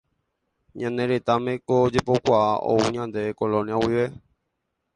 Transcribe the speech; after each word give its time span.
Ñane 0.79 1.03
retãme 1.11 1.53
ko 1.67 1.75
jepokuaa 1.93 2.51
ou 2.69 2.79
ñandéve 2.95 3.37
Colonia 3.39 3.77
guive. 3.81 4.05